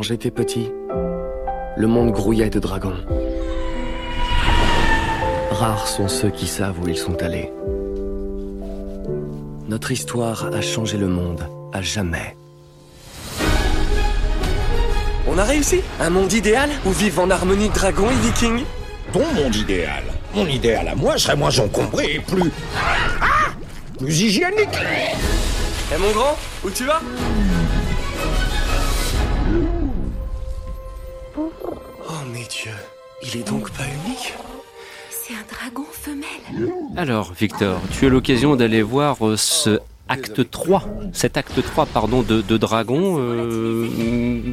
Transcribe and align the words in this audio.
Quand 0.00 0.04
j'étais 0.04 0.30
petit, 0.30 0.72
le 1.76 1.86
monde 1.86 2.12
grouillait 2.12 2.48
de 2.48 2.58
dragons. 2.58 2.96
Rares 5.50 5.88
sont 5.88 6.08
ceux 6.08 6.30
qui 6.30 6.46
savent 6.46 6.80
où 6.82 6.88
ils 6.88 6.96
sont 6.96 7.22
allés. 7.22 7.52
Notre 9.68 9.92
histoire 9.92 10.46
a 10.54 10.62
changé 10.62 10.96
le 10.96 11.06
monde 11.06 11.46
à 11.74 11.82
jamais. 11.82 12.34
On 15.28 15.36
a 15.36 15.44
réussi? 15.44 15.82
Un 16.00 16.08
monde 16.08 16.32
idéal 16.32 16.70
où 16.86 16.92
vivent 16.92 17.20
en 17.20 17.28
harmonie 17.28 17.68
dragons 17.68 18.08
et 18.10 18.26
vikings? 18.26 18.64
Ton 19.12 19.26
monde 19.34 19.54
idéal 19.54 20.04
Mon 20.34 20.46
idéal 20.46 20.88
à 20.88 20.94
moi 20.94 21.18
serait 21.18 21.36
moins 21.36 21.58
encombré 21.58 22.14
et 22.14 22.20
plus... 22.20 22.50
Ah 22.74 23.50
Plus 23.98 24.18
hygiénique 24.18 24.78
Eh 25.94 25.98
mon 25.98 26.10
grand, 26.12 26.38
où 26.64 26.70
tu 26.70 26.86
vas? 26.86 27.02
Dieux, 32.50 32.70
il 33.22 33.40
est 33.40 33.46
donc 33.48 33.70
pas 33.70 33.84
unique 34.06 34.34
C'est 35.10 35.34
un 35.34 35.44
dragon 35.50 35.86
femelle. 35.92 36.72
Alors, 36.96 37.32
Victor, 37.32 37.80
tu 37.92 38.06
as 38.06 38.08
l'occasion 38.08 38.56
d'aller 38.56 38.82
voir 38.82 39.26
euh, 39.26 39.36
ce 39.36 39.78
acte 40.08 40.50
3, 40.50 40.84
cet 41.12 41.36
acte 41.36 41.62
3 41.62 41.86
pardon, 41.86 42.22
de, 42.22 42.40
de 42.42 42.56
Dragon. 42.56 43.16
euh, 43.20 43.86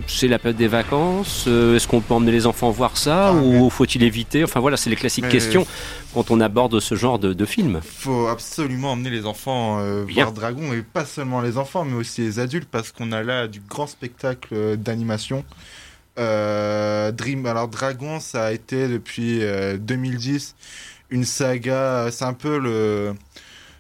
c'est 0.05 0.27
la 0.27 0.38
période 0.38 0.57
des 0.57 0.67
vacances. 0.67 1.45
euh, 1.47 1.75
Est-ce 1.75 1.88
qu'on 1.88 1.99
peut 2.02 2.13
emmener 2.13 2.31
les 2.31 2.45
enfants 2.45 2.69
voir 2.69 2.95
ça 2.95 3.29
Ah, 3.29 3.33
ou 3.33 3.67
faut-il 3.71 4.03
éviter 4.03 4.43
Enfin 4.43 4.59
voilà, 4.59 4.77
c'est 4.77 4.91
les 4.91 4.95
classiques 4.95 5.23
Mais- 5.25 5.31
questions 5.31 5.66
quand 6.13 6.29
on 6.29 6.39
aborde 6.41 6.79
ce 6.79 6.93
genre 6.95 7.17
de, 7.17 7.33
de 7.33 7.45
film. 7.45 7.81
faut 7.83 8.27
absolument 8.27 8.91
emmener 8.91 9.09
les 9.09 9.25
enfants 9.25 9.79
euh, 9.79 10.05
voir 10.07 10.31
Dragon 10.31 10.73
et 10.73 10.81
pas 10.83 11.05
seulement 11.05 11.41
les 11.41 11.57
enfants 11.57 11.83
mais 11.85 11.95
aussi 11.95 12.21
les 12.21 12.38
adultes 12.39 12.69
parce 12.71 12.91
qu'on 12.91 13.11
a 13.11 13.23
là 13.23 13.47
du 13.47 13.59
grand 13.59 13.88
spectacle 13.88 14.77
d'animation. 14.77 15.44
Euh, 16.17 17.11
Dream, 17.11 17.45
alors 17.45 17.67
Dragon, 17.67 18.19
ça 18.19 18.45
a 18.45 18.51
été 18.51 18.87
depuis 18.87 19.43
euh, 19.43 19.77
2010 19.77 20.55
une 21.09 21.25
saga. 21.25 22.09
C'est 22.11 22.25
un 22.25 22.33
peu 22.33 22.57
le 22.57 23.13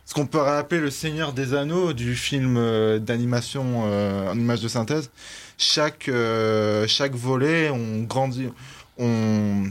ce 0.05 0.13
qu'on 0.13 0.25
peut 0.25 0.41
appeler 0.41 0.79
le 0.79 0.89
Seigneur 0.89 1.33
des 1.33 1.53
Anneaux 1.53 1.91
du 1.93 2.15
film 2.15 2.55
euh, 2.57 2.99
d'animation 2.99 3.83
euh, 3.85 4.31
en 4.31 4.37
image 4.37 4.61
de 4.61 4.67
synthèse. 4.67 5.09
Chaque 5.57 6.07
euh, 6.09 6.87
chaque 6.87 7.15
volet, 7.15 7.69
on 7.69 8.03
grandit, 8.03 8.49
on 8.97 9.63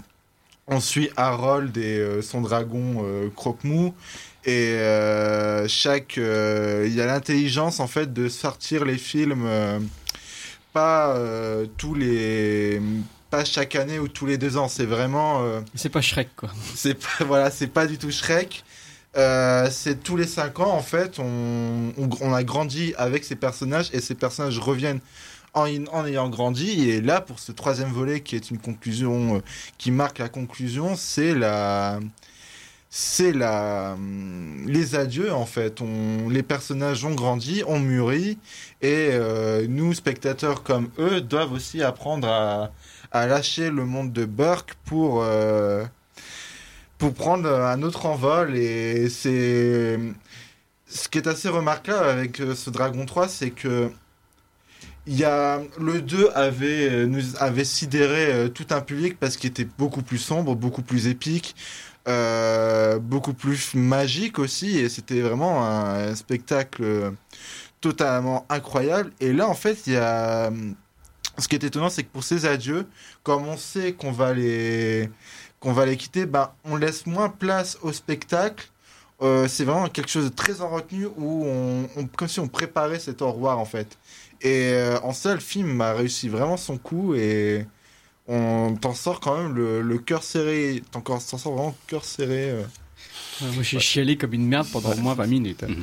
on 0.68 0.80
suit 0.80 1.10
Harold 1.16 1.76
et 1.76 1.98
euh, 1.98 2.22
son 2.22 2.40
dragon 2.40 3.02
euh, 3.04 3.30
Croque-Mou. 3.34 3.94
Et 4.44 4.74
euh, 4.74 5.66
chaque, 5.68 6.18
euh, 6.18 6.84
il 6.86 6.94
y 6.94 7.00
a 7.00 7.06
l'intelligence 7.06 7.80
en 7.80 7.86
fait 7.88 8.12
de 8.12 8.28
sortir 8.28 8.84
les 8.84 8.98
films 8.98 9.44
euh, 9.46 9.80
pas 10.76 11.16
euh, 11.16 11.64
tous 11.78 11.94
les, 11.94 12.82
pas 13.30 13.46
chaque 13.46 13.76
année 13.76 13.98
ou 13.98 14.08
tous 14.08 14.26
les 14.26 14.36
deux 14.36 14.58
ans. 14.58 14.68
C'est 14.68 14.84
vraiment, 14.84 15.42
euh, 15.42 15.62
C'est 15.74 15.88
pas 15.88 16.02
Shrek, 16.02 16.28
quoi. 16.36 16.50
c'est 16.74 16.92
pas, 16.92 17.24
voilà, 17.24 17.50
c'est 17.50 17.68
pas 17.68 17.86
du 17.86 17.96
tout 17.96 18.10
Shrek. 18.10 18.62
Euh, 19.16 19.70
c'est 19.70 20.02
tous 20.02 20.18
les 20.18 20.26
cinq 20.26 20.60
ans 20.60 20.72
en 20.72 20.82
fait, 20.82 21.18
on, 21.18 21.92
on, 21.96 22.10
on 22.20 22.34
a 22.34 22.42
grandi 22.44 22.92
avec 22.98 23.24
ces 23.24 23.36
personnages 23.36 23.88
et 23.94 24.02
ces 24.02 24.14
personnages 24.14 24.58
reviennent 24.58 25.00
en, 25.54 25.64
en 25.86 26.04
ayant 26.04 26.28
grandi. 26.28 26.90
Et 26.90 27.00
là, 27.00 27.22
pour 27.22 27.38
ce 27.38 27.52
troisième 27.52 27.88
volet 27.90 28.20
qui 28.20 28.36
est 28.36 28.50
une 28.50 28.58
conclusion, 28.58 29.36
euh, 29.36 29.40
qui 29.78 29.90
marque 29.90 30.18
la 30.18 30.28
conclusion, 30.28 30.94
c'est 30.94 31.34
la, 31.34 32.00
c'est 32.98 33.32
la, 33.32 33.92
hum, 33.92 34.64
les 34.66 34.94
adieux 34.94 35.30
en 35.32 35.44
fait. 35.44 35.82
On, 35.82 36.30
les 36.30 36.42
personnages 36.42 37.04
ont 37.04 37.14
grandi, 37.14 37.62
ont 37.66 37.78
mûri, 37.78 38.38
et 38.80 39.10
euh, 39.12 39.66
nous 39.68 39.92
spectateurs 39.92 40.62
comme 40.62 40.88
eux 40.98 41.20
doivent 41.20 41.52
aussi 41.52 41.82
apprendre 41.82 42.26
à, 42.26 42.72
à 43.12 43.26
lâcher 43.26 43.70
le 43.70 43.84
monde 43.84 44.14
de 44.14 44.24
Burke 44.24 44.74
pour 44.86 45.22
euh, 45.22 45.84
pour 46.96 47.12
prendre 47.12 47.50
un 47.50 47.82
autre 47.82 48.06
envol. 48.06 48.56
Et 48.56 49.10
c'est 49.10 49.98
ce 50.86 51.08
qui 51.10 51.18
est 51.18 51.26
assez 51.26 51.50
remarquable 51.50 52.08
avec 52.08 52.40
euh, 52.40 52.54
ce 52.54 52.70
Dragon 52.70 53.04
3, 53.04 53.28
c'est 53.28 53.50
que 53.50 53.90
y 55.06 55.24
a 55.24 55.60
le 55.78 56.02
2 56.02 56.30
avait 56.34 56.90
euh, 56.90 57.06
nous 57.06 57.36
avait 57.38 57.64
sidéré 57.64 58.32
euh, 58.32 58.48
tout 58.48 58.66
un 58.70 58.80
public 58.80 59.18
parce 59.18 59.36
qu'il 59.36 59.50
était 59.50 59.66
beaucoup 59.78 60.02
plus 60.02 60.18
sombre, 60.18 60.56
beaucoup 60.56 60.82
plus 60.82 61.06
épique, 61.06 61.54
euh, 62.08 62.98
beaucoup 62.98 63.32
plus 63.34 63.74
magique 63.74 64.38
aussi 64.38 64.78
et 64.78 64.88
c'était 64.88 65.20
vraiment 65.20 65.64
un, 65.64 66.14
spectacle 66.14 67.12
totalement 67.80 68.46
incroyable. 68.48 69.12
Et 69.20 69.32
là 69.32 69.48
en 69.48 69.54
fait 69.54 69.86
il 69.86 69.92
y 69.94 69.96
a 69.96 70.50
ce 71.38 71.48
qui 71.48 71.54
est 71.56 71.64
étonnant 71.64 71.90
c'est 71.90 72.02
que 72.02 72.10
pour 72.12 72.24
ces 72.24 72.46
adieux 72.46 72.86
comme 73.22 73.46
on 73.46 73.56
sait 73.56 73.92
qu'on 73.92 74.12
va 74.12 74.32
les 74.34 75.08
qu'on 75.60 75.72
va 75.72 75.86
les 75.86 75.96
quitter 75.96 76.26
ben 76.26 76.50
on 76.64 76.76
laisse 76.76 77.06
moins 77.06 77.28
place 77.28 77.78
au 77.82 77.92
spectacle. 77.92 78.70
C'est 79.48 79.64
vraiment 79.64 79.88
quelque 79.88 80.10
chose 80.10 80.24
de 80.26 80.34
très 80.34 80.60
en 80.60 80.68
retenue 80.68 81.06
où 81.16 81.44
on- 81.46 82.06
comme 82.16 82.28
si 82.28 82.38
on 82.40 82.48
préparait 82.48 82.98
cet 82.98 83.22
au 83.22 83.32
revoir 83.32 83.58
en 83.58 83.64
fait 83.64 83.96
et 84.42 84.70
euh, 84.72 84.98
en 85.02 85.12
ça, 85.12 85.34
le 85.34 85.40
film 85.40 85.80
a 85.80 85.92
réussi 85.94 86.28
vraiment 86.28 86.56
son 86.56 86.78
coup 86.78 87.14
et 87.14 87.66
on 88.28 88.74
t'en 88.80 88.94
sort 88.94 89.20
quand 89.20 89.36
même 89.40 89.54
le, 89.54 89.82
le 89.82 89.98
cœur 89.98 90.22
serré. 90.22 90.82
T'en 90.90 91.00
t'en 91.00 91.18
sors 91.20 91.38
vraiment 91.54 91.74
le 91.80 91.86
cœur 91.90 92.04
serré. 92.04 92.50
euh. 92.50 92.62
Ouais, 93.42 93.48
Moi, 93.54 93.62
j'ai 93.62 93.78
chialé 93.78 94.16
comme 94.16 94.32
une 94.32 94.46
merde 94.46 94.66
pendant 94.72 94.90
au 94.92 94.96
moins 94.96 95.14
20 95.14 95.26
minutes. 95.26 95.64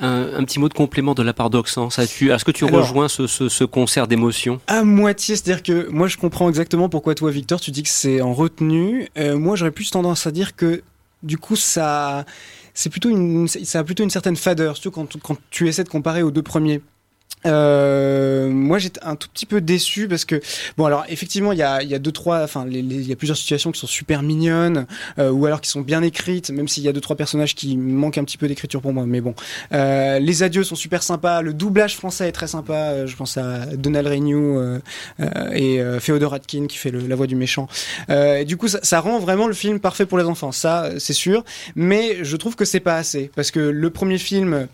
Un, 0.00 0.34
un 0.34 0.42
petit 0.44 0.58
mot 0.58 0.68
de 0.68 0.74
complément 0.74 1.14
de 1.14 1.22
la 1.22 1.32
part 1.32 1.48
d'Oxens. 1.48 1.96
As-tu- 2.00 2.32
Est-ce 2.32 2.44
que 2.44 2.50
tu 2.50 2.64
Alors- 2.66 2.80
rejoins 2.80 3.08
ce, 3.08 3.28
ce- 3.28 3.48
ce 3.48 3.62
concert 3.62 4.08
d'émotions 4.08 4.60
À 4.66 4.82
moitié, 4.82 5.36
c'est-à-dire 5.36 5.62
que 5.62 5.88
moi 5.90 6.08
je 6.08 6.16
comprends 6.16 6.48
exactement 6.48 6.88
pourquoi 6.88 7.14
toi 7.14 7.30
Victor 7.30 7.60
tu 7.60 7.70
dis 7.70 7.84
que 7.84 7.88
c'est 7.88 8.20
en 8.20 8.34
retenue. 8.34 9.06
Euh, 9.16 9.38
moi 9.38 9.54
j'aurais 9.54 9.70
plus 9.70 9.90
tendance 9.92 10.26
à 10.26 10.32
dire 10.32 10.56
que 10.56 10.82
du 11.22 11.38
coup 11.38 11.54
ça 11.54 12.24
c'est 12.74 12.90
plutôt 12.90 13.10
une 13.10 13.46
ça 13.46 13.78
a 13.78 13.84
plutôt 13.84 14.02
une 14.02 14.10
certaine 14.10 14.34
fadeur, 14.34 14.76
surtout 14.76 14.90
quand, 14.90 15.20
quand 15.20 15.36
tu 15.50 15.68
essaies 15.68 15.84
de 15.84 15.88
comparer 15.88 16.24
aux 16.24 16.32
deux 16.32 16.42
premiers. 16.42 16.80
Euh, 17.44 18.48
moi 18.50 18.78
j'étais 18.78 19.00
un 19.02 19.16
tout 19.16 19.28
petit 19.28 19.46
peu 19.46 19.60
déçu 19.60 20.06
parce 20.06 20.24
que 20.24 20.40
bon 20.76 20.84
alors 20.84 21.04
effectivement 21.08 21.50
il 21.50 21.58
y 21.58 21.62
a 21.62 21.82
y 21.82 21.92
a 21.92 21.98
deux 21.98 22.12
trois 22.12 22.44
enfin 22.44 22.64
il 22.70 23.02
y 23.08 23.12
a 23.12 23.16
plusieurs 23.16 23.36
situations 23.36 23.72
qui 23.72 23.80
sont 23.80 23.88
super 23.88 24.22
mignonnes 24.22 24.86
euh, 25.18 25.30
ou 25.32 25.44
alors 25.46 25.60
qui 25.60 25.68
sont 25.68 25.80
bien 25.80 26.02
écrites 26.02 26.50
même 26.50 26.68
s'il 26.68 26.84
y 26.84 26.88
a 26.88 26.92
deux 26.92 27.00
trois 27.00 27.16
personnages 27.16 27.56
qui 27.56 27.76
manquent 27.76 28.18
un 28.18 28.22
petit 28.24 28.38
peu 28.38 28.46
d'écriture 28.46 28.80
pour 28.80 28.92
moi 28.92 29.06
mais 29.06 29.20
bon 29.20 29.34
euh, 29.72 30.20
les 30.20 30.44
adieux 30.44 30.62
sont 30.62 30.76
super 30.76 31.02
sympas 31.02 31.42
le 31.42 31.52
doublage 31.52 31.96
français 31.96 32.28
est 32.28 32.32
très 32.32 32.46
sympa 32.46 32.74
euh, 32.74 33.06
je 33.08 33.16
pense 33.16 33.36
à 33.36 33.66
Donald 33.74 34.06
Renew 34.06 34.58
euh, 34.60 34.78
euh, 35.18 35.50
et 35.52 35.80
Féodor 36.00 36.34
Atkin 36.34 36.66
qui 36.68 36.78
fait 36.78 36.92
le- 36.92 37.06
la 37.08 37.16
voix 37.16 37.26
du 37.26 37.34
méchant. 37.34 37.66
Et 38.08 38.44
du 38.44 38.56
coup, 38.56 38.68
ça, 38.68 38.78
ça 38.82 39.00
rend 39.00 39.18
vraiment 39.18 39.46
le 39.48 39.54
film 39.54 39.80
parfait 39.80 40.06
pour 40.06 40.18
les 40.18 40.24
enfants, 40.24 40.52
ça 40.52 40.90
c'est 40.98 41.12
sûr. 41.12 41.44
Mais 41.74 42.18
je 42.24 42.36
trouve 42.36 42.54
que 42.54 42.64
c'est 42.64 42.80
pas 42.80 42.96
assez 42.96 43.30
parce 43.34 43.50
que 43.50 43.58
le 43.60 43.90
premier 43.90 44.18
film. 44.18 44.68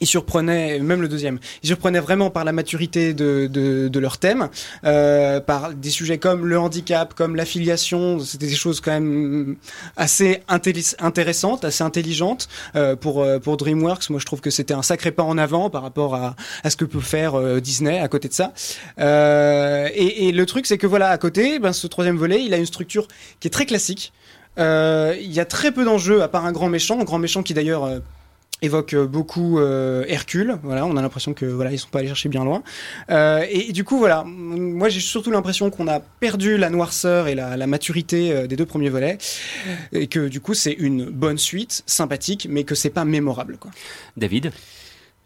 Il 0.00 0.06
surprenait, 0.08 0.80
même 0.80 1.00
le 1.00 1.06
deuxième, 1.06 1.38
il 1.62 1.68
surprenait 1.68 2.00
vraiment 2.00 2.28
par 2.28 2.44
la 2.44 2.50
maturité 2.50 3.14
de, 3.14 3.46
de, 3.46 3.86
de 3.86 4.00
leur 4.00 4.18
thème, 4.18 4.48
euh, 4.84 5.38
par 5.38 5.74
des 5.74 5.90
sujets 5.90 6.18
comme 6.18 6.44
le 6.46 6.58
handicap, 6.58 7.14
comme 7.14 7.36
l'affiliation, 7.36 8.18
c'était 8.18 8.48
des 8.48 8.56
choses 8.56 8.80
quand 8.80 8.90
même 8.90 9.56
assez 9.96 10.42
intéressantes, 10.48 11.64
assez 11.64 11.84
intelligentes 11.84 12.48
euh, 12.74 12.96
pour, 12.96 13.22
euh, 13.22 13.38
pour 13.38 13.56
DreamWorks. 13.56 14.10
Moi, 14.10 14.18
je 14.18 14.26
trouve 14.26 14.40
que 14.40 14.50
c'était 14.50 14.74
un 14.74 14.82
sacré 14.82 15.12
pas 15.12 15.22
en 15.22 15.38
avant 15.38 15.70
par 15.70 15.82
rapport 15.82 16.16
à, 16.16 16.34
à 16.64 16.70
ce 16.70 16.76
que 16.76 16.86
peut 16.86 16.98
faire 16.98 17.38
euh, 17.38 17.60
Disney 17.60 18.00
à 18.00 18.08
côté 18.08 18.26
de 18.28 18.34
ça. 18.34 18.54
Euh, 18.98 19.88
et, 19.94 20.26
et 20.26 20.32
le 20.32 20.46
truc, 20.46 20.66
c'est 20.66 20.78
que 20.78 20.88
voilà, 20.88 21.10
à 21.10 21.18
côté, 21.18 21.60
ben, 21.60 21.72
ce 21.72 21.86
troisième 21.86 22.16
volet, 22.16 22.42
il 22.42 22.52
a 22.54 22.56
une 22.56 22.66
structure 22.66 23.06
qui 23.38 23.46
est 23.46 23.52
très 23.52 23.66
classique. 23.66 24.12
Il 24.58 25.32
y 25.32 25.38
a 25.38 25.44
très 25.44 25.70
peu 25.70 25.84
d'enjeux 25.84 26.22
à 26.22 26.28
part 26.28 26.44
un 26.44 26.52
grand 26.52 26.68
méchant, 26.68 26.98
un 26.98 27.04
grand 27.04 27.18
méchant 27.18 27.44
qui 27.44 27.54
d'ailleurs 27.54 28.00
évoque 28.62 28.94
euh, 28.94 29.06
beaucoup 29.06 29.58
euh, 29.58 30.04
Hercule. 30.08 30.56
Voilà, 30.62 30.86
on 30.86 30.96
a 30.96 31.02
l'impression 31.02 31.34
que 31.34 31.44
voilà, 31.44 31.72
ils 31.72 31.78
sont 31.78 31.88
pas 31.90 31.98
allés 31.98 32.08
chercher 32.08 32.28
bien 32.30 32.44
loin. 32.44 32.62
Euh, 33.10 33.44
et, 33.50 33.68
et 33.68 33.72
du 33.72 33.84
coup, 33.84 33.98
voilà, 33.98 34.24
moi 34.24 34.88
j'ai 34.88 35.00
surtout 35.00 35.30
l'impression 35.30 35.70
qu'on 35.70 35.88
a 35.88 36.00
perdu 36.00 36.56
la 36.56 36.70
noirceur 36.70 37.28
et 37.28 37.34
la, 37.34 37.56
la 37.56 37.66
maturité 37.66 38.32
euh, 38.32 38.46
des 38.46 38.56
deux 38.56 38.66
premiers 38.66 38.88
volets, 38.88 39.18
et 39.92 40.06
que 40.06 40.28
du 40.28 40.40
coup 40.40 40.54
c'est 40.54 40.72
une 40.72 41.04
bonne 41.04 41.38
suite, 41.38 41.82
sympathique, 41.86 42.46
mais 42.48 42.64
que 42.64 42.74
c'est 42.74 42.90
pas 42.90 43.04
mémorable. 43.04 43.58
Quoi. 43.58 43.70
David? 44.16 44.52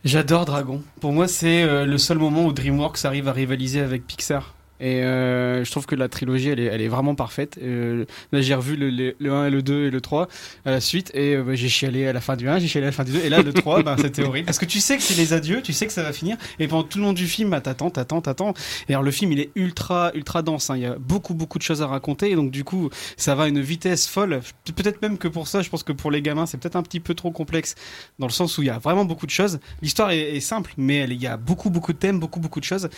J'adore 0.04 0.44
Dragon. 0.44 0.82
Pour 1.00 1.12
moi, 1.12 1.28
c'est 1.28 1.62
euh, 1.62 1.84
le 1.84 1.98
seul 1.98 2.18
moment 2.18 2.46
où 2.46 2.52
DreamWorks 2.52 3.04
arrive 3.04 3.28
à 3.28 3.32
rivaliser 3.32 3.80
avec 3.80 4.06
Pixar. 4.06 4.54
Et 4.80 5.02
euh, 5.02 5.64
je 5.64 5.70
trouve 5.70 5.86
que 5.86 5.94
la 5.94 6.08
trilogie, 6.08 6.48
elle 6.50 6.60
est, 6.60 6.64
elle 6.66 6.80
est 6.82 6.88
vraiment 6.88 7.14
parfaite. 7.14 7.58
Euh, 7.62 8.04
là, 8.32 8.40
j'ai 8.40 8.54
revu 8.54 8.76
le, 8.76 8.90
le, 8.90 9.14
le 9.18 9.32
1 9.32 9.46
et 9.46 9.50
le 9.50 9.62
2 9.62 9.86
et 9.86 9.90
le 9.90 10.00
3 10.00 10.28
à 10.64 10.70
la 10.70 10.80
suite, 10.80 11.10
et 11.14 11.34
euh, 11.34 11.42
bah, 11.42 11.54
j'ai 11.54 11.68
chialé 11.68 12.06
à 12.06 12.12
la 12.12 12.20
fin 12.20 12.36
du 12.36 12.48
1, 12.48 12.58
j'ai 12.58 12.68
chialé 12.68 12.86
à 12.86 12.90
la 12.90 12.92
fin 12.92 13.04
du 13.04 13.12
2, 13.12 13.20
et 13.20 13.28
là, 13.28 13.42
le 13.42 13.52
3, 13.52 13.82
ben, 13.82 13.96
c'était 13.96 14.22
horrible. 14.22 14.46
Parce 14.46 14.58
que 14.58 14.64
tu 14.66 14.80
sais 14.80 14.96
que 14.96 15.02
c'est 15.02 15.14
les 15.16 15.32
adieux, 15.32 15.62
tu 15.62 15.72
sais 15.72 15.86
que 15.86 15.92
ça 15.92 16.02
va 16.02 16.12
finir, 16.12 16.36
et 16.58 16.68
pendant 16.68 16.82
tout 16.82 16.98
le 16.98 17.04
long 17.04 17.12
du 17.12 17.26
film, 17.26 17.50
bah, 17.50 17.60
t'attends, 17.60 17.90
t'attends, 17.90 18.20
t'attends. 18.20 18.54
Et 18.88 18.92
alors, 18.92 19.02
le 19.02 19.10
film, 19.10 19.32
il 19.32 19.40
est 19.40 19.50
ultra, 19.54 20.10
ultra 20.14 20.42
dense. 20.42 20.70
hein. 20.70 20.76
Il 20.76 20.82
y 20.82 20.86
a 20.86 20.96
beaucoup, 20.98 21.34
beaucoup 21.34 21.58
de 21.58 21.62
choses 21.62 21.82
à 21.82 21.86
raconter, 21.86 22.30
et 22.30 22.34
donc, 22.34 22.50
du 22.50 22.64
coup, 22.64 22.90
ça 23.16 23.34
va 23.34 23.44
à 23.44 23.48
une 23.48 23.60
vitesse 23.60 24.06
folle. 24.06 24.40
Peut-être 24.76 25.00
même 25.02 25.16
que 25.18 25.28
pour 25.28 25.48
ça, 25.48 25.62
je 25.62 25.70
pense 25.70 25.82
que 25.82 25.92
pour 25.92 26.10
les 26.10 26.20
gamins, 26.22 26.46
c'est 26.46 26.58
peut-être 26.58 26.76
un 26.76 26.82
petit 26.82 27.00
peu 27.00 27.14
trop 27.14 27.30
complexe, 27.30 27.74
dans 28.18 28.26
le 28.26 28.32
sens 28.32 28.58
où 28.58 28.62
il 28.62 28.66
y 28.66 28.70
a 28.70 28.78
vraiment 28.78 29.04
beaucoup 29.04 29.26
de 29.26 29.30
choses. 29.30 29.58
L'histoire 29.82 30.10
est, 30.10 30.36
est 30.36 30.40
simple, 30.40 30.72
mais 30.76 31.04
il 31.04 31.22
y 31.22 31.26
a 31.26 31.36
beaucoup, 31.36 31.70
beaucoup 31.70 31.92
de 31.92 31.98
thèmes, 31.98 32.18
beaucoup, 32.20 32.40
beaucoup 32.40 32.60
de 32.60 32.64
choses. 32.64 32.88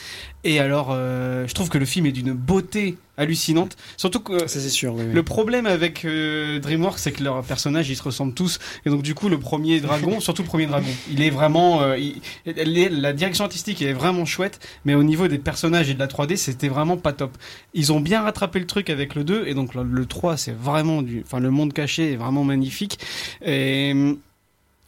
Et 0.45 0.59
alors, 0.61 0.93
je 0.95 1.53
trouve 1.55 1.68
trouve 1.69 1.75
que 1.75 1.79
le 1.79 1.87
film 1.87 2.07
est 2.07 2.13
d'une 2.13 2.33
beauté 2.33 2.97
hallucinante. 3.17 3.77
Surtout 3.97 4.21
que 4.21 4.47
Ça, 4.47 4.61
c'est 4.61 4.69
sûr. 4.71 4.95
oui, 4.95 5.03
oui. 5.09 5.13
le 5.13 5.23
problème 5.23 5.67
avec 5.67 6.05
euh, 6.05 6.61
DreamWorks, 6.61 6.99
c'est 7.01 7.13
que 7.13 7.23
leurs 7.25 7.43
personnages, 7.43 7.89
ils 7.91 7.97
se 7.97 8.03
ressemblent 8.03 8.33
tous. 8.35 8.59
Et 8.87 8.91
donc, 8.91 9.03
du 9.03 9.15
coup, 9.15 9.29
le 9.29 9.39
premier 9.39 9.81
dragon, 9.81 10.21
surtout 10.21 10.43
le 10.43 10.49
premier 10.49 10.67
dragon, 10.67 10.87
il 11.11 11.23
est 11.23 11.31
vraiment. 11.31 11.83
euh, 11.83 11.99
il- 11.99 12.21
elle 12.47 12.79
est- 12.79 12.89
la 12.91 13.13
direction 13.13 13.45
artistique 13.45 13.83
est 13.83 13.93
vraiment 13.93 14.25
chouette, 14.25 14.61
mais 14.85 14.95
au 14.95 15.03
niveau 15.03 15.27
des 15.29 15.39
personnages 15.39 15.91
et 15.91 15.95
de 15.95 15.99
la 15.99 16.07
3D, 16.07 16.37
c'était 16.37 16.69
vraiment 16.69 16.97
pas 16.97 17.13
top. 17.13 17.37
Ils 17.75 17.93
ont 17.93 18.01
bien 18.01 18.23
rattrapé 18.23 18.61
le 18.61 18.67
truc 18.67 18.89
avec 18.89 19.15
le 19.15 19.25
2, 19.25 19.45
et 19.47 19.55
donc 19.55 19.75
le, 19.75 19.83
le 19.83 20.07
3, 20.07 20.37
c'est 20.37 20.53
vraiment 20.57 21.03
du. 21.03 21.23
Enfin, 21.27 21.41
le 21.41 21.51
monde 21.51 21.73
caché 21.73 22.13
est 22.13 22.17
vraiment 22.17 22.45
magnifique. 22.45 22.99
Et. 23.45 23.95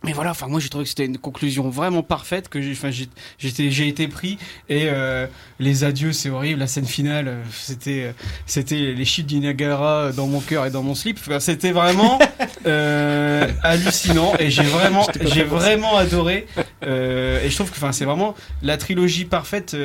Mais 0.03 0.15
voilà, 0.15 0.31
enfin 0.31 0.47
moi 0.49 0.61
j'ai 0.61 0.71
trouvé 0.71 0.85
que 0.85 0.89
c'était 0.89 1.05
une 1.05 1.19
conclusion 1.19 1.69
vraiment 1.69 2.03
parfaite 2.03 2.49
que 2.49 2.63
j'ai, 2.63 2.73
enfin 2.73 2.91
j'ai, 2.91 3.07
j'étais, 3.39 3.71
j'ai 3.71 3.87
été 3.87 4.09
pris 4.09 4.39
et 4.71 4.85
euh, 4.89 5.27
les 5.59 5.85
adieux 5.85 6.13
c'est 6.15 6.31
horrible, 6.31 6.59
la 6.61 6.67
scène 6.67 6.87
finale 6.87 7.29
euh, 7.29 7.43
c'était, 7.53 8.05
euh, 8.05 8.13
c'était 8.47 8.95
les 8.95 9.05
chutes 9.05 9.27
du 9.27 9.39
Niagara 9.41 10.11
dans 10.13 10.27
mon 10.27 10.41
cœur 10.41 10.65
et 10.65 10.71
dans 10.71 10.83
mon 10.83 10.95
slip, 10.95 11.19
Enfin, 11.21 11.39
c'était 11.39 11.73
vraiment 11.73 12.19
euh, 12.67 13.47
hallucinant 13.63 14.33
et 14.39 14.51
j'ai 14.51 14.63
vraiment, 14.63 15.07
j'ai 15.21 15.45
vraiment 15.45 15.99
adoré 15.99 16.47
euh, 16.83 17.45
et 17.45 17.51
je 17.51 17.55
trouve 17.55 17.71
que 17.71 17.77
enfin 17.77 17.93
c'est 17.93 18.07
vraiment 18.07 18.35
la 18.63 18.79
trilogie 18.79 19.27
parfaite. 19.27 19.77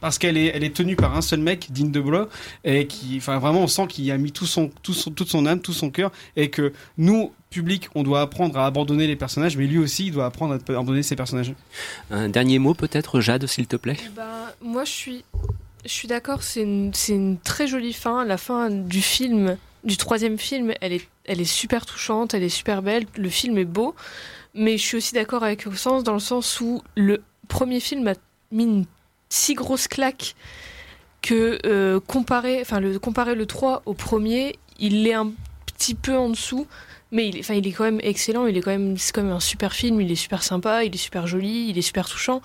Parce 0.00 0.18
qu'elle 0.18 0.36
est, 0.36 0.46
elle 0.46 0.64
est 0.64 0.74
tenue 0.74 0.96
par 0.96 1.16
un 1.16 1.22
seul 1.22 1.40
mec, 1.40 1.68
Dean 1.72 1.86
DeBlois, 1.86 2.28
et 2.64 2.86
qui, 2.86 3.16
enfin, 3.18 3.38
vraiment, 3.38 3.62
on 3.62 3.66
sent 3.66 3.86
qu'il 3.88 4.10
a 4.10 4.18
mis 4.18 4.32
tout 4.32 4.46
son, 4.46 4.70
tout 4.82 4.94
son, 4.94 5.10
toute 5.10 5.28
son 5.28 5.46
âme, 5.46 5.60
tout 5.60 5.72
son 5.72 5.90
cœur, 5.90 6.10
et 6.36 6.50
que 6.50 6.72
nous, 6.98 7.32
public, 7.50 7.88
on 7.94 8.02
doit 8.02 8.20
apprendre 8.20 8.58
à 8.58 8.66
abandonner 8.66 9.06
les 9.06 9.16
personnages, 9.16 9.56
mais 9.56 9.66
lui 9.66 9.78
aussi, 9.78 10.06
il 10.06 10.12
doit 10.12 10.26
apprendre 10.26 10.54
à 10.54 10.56
abandonner 10.56 11.02
ses 11.02 11.16
personnages. 11.16 11.52
Un 12.10 12.28
dernier 12.28 12.58
mot 12.58 12.74
peut-être, 12.74 13.20
Jade, 13.20 13.46
s'il 13.46 13.66
te 13.66 13.76
plaît? 13.76 13.96
Ben, 14.14 14.50
moi, 14.62 14.84
je 14.84 14.90
suis, 14.90 15.24
je 15.84 15.90
suis 15.90 16.08
d'accord. 16.08 16.42
C'est 16.42 16.62
une, 16.62 16.94
c'est 16.94 17.14
une 17.14 17.38
très 17.38 17.66
jolie 17.66 17.92
fin. 17.92 18.24
La 18.24 18.36
fin 18.36 18.70
du 18.70 19.02
film, 19.02 19.56
du 19.84 19.96
troisième 19.96 20.38
film, 20.38 20.72
elle 20.80 20.92
est, 20.92 21.08
elle 21.24 21.40
est 21.40 21.44
super 21.44 21.86
touchante, 21.86 22.34
elle 22.34 22.42
est 22.42 22.48
super 22.48 22.82
belle. 22.82 23.06
Le 23.16 23.28
film 23.28 23.58
est 23.58 23.64
beau, 23.64 23.94
mais 24.54 24.78
je 24.78 24.86
suis 24.86 24.96
aussi 24.96 25.14
d'accord 25.14 25.42
avec 25.42 25.66
au 25.66 25.72
sens 25.72 26.04
dans 26.04 26.14
le 26.14 26.20
sens 26.20 26.60
où 26.60 26.82
le 26.96 27.22
premier 27.48 27.80
film 27.80 28.06
a 28.06 28.14
mis 28.52 28.64
une 28.64 28.84
si 29.30 29.54
grosse 29.54 29.88
claque 29.88 30.34
que 31.22 31.58
euh, 31.64 32.00
comparer, 32.00 32.64
le 32.80 32.98
comparer 32.98 33.34
le 33.34 33.46
3 33.46 33.82
au 33.86 33.94
premier, 33.94 34.56
il 34.78 35.06
est 35.06 35.14
un 35.14 35.32
petit 35.66 35.94
peu 35.94 36.16
en 36.16 36.28
dessous. 36.28 36.66
Mais 37.12 37.28
il 37.28 37.36
est, 37.36 37.40
enfin, 37.40 37.54
il 37.54 37.66
est 37.66 37.72
quand 37.72 37.84
même 37.84 38.00
excellent, 38.02 38.46
il 38.46 38.56
est 38.56 38.60
quand 38.60 38.70
même, 38.70 38.96
c'est 38.96 39.12
quand 39.12 39.22
même 39.22 39.32
un 39.32 39.40
super 39.40 39.72
film, 39.72 40.00
il 40.00 40.12
est 40.12 40.16
super 40.16 40.42
sympa, 40.42 40.84
il 40.84 40.94
est 40.94 40.98
super 40.98 41.26
joli, 41.26 41.68
il 41.68 41.76
est 41.76 41.82
super 41.82 42.08
touchant. 42.08 42.40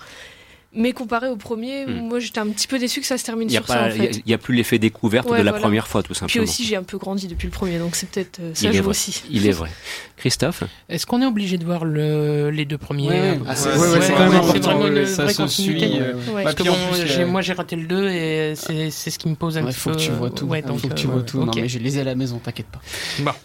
Mais 0.74 0.92
comparé 0.92 1.28
au 1.28 1.36
premier, 1.36 1.86
Hmm. 1.86 2.08
moi 2.08 2.18
j'étais 2.18 2.38
un 2.40 2.48
petit 2.48 2.66
peu 2.66 2.78
déçu 2.78 3.00
que 3.00 3.06
ça 3.06 3.16
se 3.16 3.24
termine 3.24 3.48
Il 3.48 3.52
n'y 3.52 3.56
a, 3.56 3.60
sur 3.60 3.68
ça 3.68 3.74
pas- 3.78 3.84
en 3.86 3.90
il 3.90 3.96
y 3.96 4.06
a- 4.06 4.12
fait. 4.12 4.22
il 4.26 4.30
y 4.30 4.34
a 4.34 4.38
plus 4.38 4.54
l'effet 4.54 4.78
découverte 4.78 5.26
Ouais, 5.30 5.38
de 5.38 5.42
la 5.42 5.52
voilà. 5.52 5.62
première 5.62 5.88
fois, 5.88 6.02
tout 6.02 6.08
Puis 6.12 6.18
simplement. 6.18 6.42
aussi 6.44 6.64
j'ai 6.64 6.76
un 6.76 6.82
peu 6.82 6.98
grandi 6.98 7.28
depuis 7.28 7.46
le 7.46 7.52
premier, 7.52 7.78
donc 7.78 7.96
c'est 7.96 8.08
peut-être 8.10 8.40
euh, 8.40 8.50
ça 8.54 8.66
Il 8.68 8.74
est 8.74 8.76
joue 8.78 8.82
vrai. 8.82 8.90
aussi. 8.90 9.22
Il 9.30 9.46
est 9.46 9.52
vrai. 9.52 9.70
Christophe 10.16 10.64
Est-ce 10.88 11.06
qu'on 11.06 11.22
est 11.22 11.26
obligé 11.26 11.56
de 11.58 11.64
voir 11.64 11.84
le, 11.84 12.50
les 12.50 12.64
deux 12.64 12.78
premiers 12.78 13.08
Ouais, 13.08 13.38
Ah, 13.46 13.54
c'est- 13.56 13.68
ouais, 13.70 13.76
vraiment 13.76 14.86
une 14.86 15.06
Ça 15.06 15.22
vraie 15.24 15.32
se 15.32 15.36
continuité. 15.42 15.88
suit, 15.88 15.98
euh, 16.00 16.14
Ouais. 16.34 16.42
Parce 16.42 16.54
que 16.54 16.62
puis 16.62 16.70
en 16.70 16.74
bon, 16.74 16.92
plus, 16.92 17.06
j'ai- 17.06 17.22
euh, 17.22 17.26
moi 17.26 17.40
j'ai 17.42 17.52
raté 17.54 17.76
le 17.76 17.86
2 17.86 18.08
et 18.08 18.54
c'est 18.56 18.90
ce 19.10 19.18
qui 19.18 19.28
me 19.28 19.34
pose 19.34 19.56
un 19.58 19.62
Ouais, 19.64 19.70
petit 19.70 19.78
faut 19.78 19.90
peu. 19.90 19.96
que 19.96 20.00
tu 20.02 20.10
vois 20.10 20.30
tout. 20.30 20.46
Ouais, 20.46 20.62
donc, 20.62 20.80
faut 20.80 20.88
que 20.88 20.94
tu 20.94 21.06
vois 21.06 21.22
tout. 21.22 21.38
ok. 21.40 21.46
Non, 21.46 21.52
mais 21.62 21.68
je 21.68 21.78
les 21.78 21.98
ai 21.98 22.00
à 22.02 22.04
la 22.04 22.14
maison, 22.14 22.38
t'inquiète 22.38 22.66
pas. 22.66 22.80
Bon. 23.20 23.30